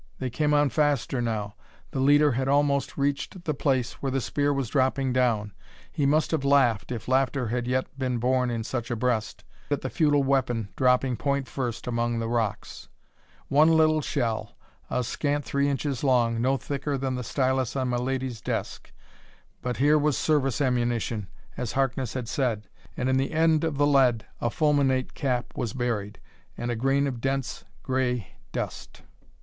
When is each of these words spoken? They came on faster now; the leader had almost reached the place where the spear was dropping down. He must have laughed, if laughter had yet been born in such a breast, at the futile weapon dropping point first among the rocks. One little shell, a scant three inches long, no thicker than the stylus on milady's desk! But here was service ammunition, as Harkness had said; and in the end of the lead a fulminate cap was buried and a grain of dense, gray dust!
They 0.17 0.31
came 0.31 0.51
on 0.51 0.71
faster 0.71 1.21
now; 1.21 1.53
the 1.91 1.99
leader 1.99 2.31
had 2.31 2.47
almost 2.47 2.97
reached 2.97 3.43
the 3.43 3.53
place 3.53 4.01
where 4.01 4.11
the 4.11 4.19
spear 4.19 4.51
was 4.51 4.67
dropping 4.69 5.13
down. 5.13 5.53
He 5.91 6.07
must 6.07 6.31
have 6.31 6.43
laughed, 6.43 6.91
if 6.91 7.07
laughter 7.07 7.49
had 7.49 7.67
yet 7.67 7.85
been 7.99 8.17
born 8.17 8.49
in 8.49 8.63
such 8.63 8.89
a 8.89 8.95
breast, 8.95 9.43
at 9.69 9.81
the 9.81 9.91
futile 9.91 10.23
weapon 10.23 10.69
dropping 10.75 11.17
point 11.17 11.47
first 11.47 11.85
among 11.85 12.17
the 12.17 12.27
rocks. 12.27 12.89
One 13.47 13.77
little 13.77 14.01
shell, 14.01 14.57
a 14.89 15.03
scant 15.03 15.45
three 15.45 15.69
inches 15.69 16.03
long, 16.03 16.41
no 16.41 16.57
thicker 16.57 16.97
than 16.97 17.13
the 17.13 17.23
stylus 17.23 17.75
on 17.75 17.89
milady's 17.91 18.41
desk! 18.41 18.91
But 19.61 19.77
here 19.77 19.99
was 19.99 20.17
service 20.17 20.61
ammunition, 20.61 21.27
as 21.57 21.73
Harkness 21.73 22.15
had 22.15 22.27
said; 22.27 22.67
and 22.97 23.07
in 23.07 23.17
the 23.17 23.31
end 23.31 23.63
of 23.63 23.77
the 23.77 23.85
lead 23.85 24.25
a 24.41 24.49
fulminate 24.49 25.13
cap 25.13 25.53
was 25.55 25.73
buried 25.73 26.19
and 26.57 26.71
a 26.71 26.75
grain 26.75 27.05
of 27.05 27.21
dense, 27.21 27.65
gray 27.83 28.29
dust! 28.51 29.03